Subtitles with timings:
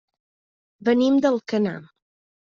[0.87, 1.75] Venim d'Alcanar.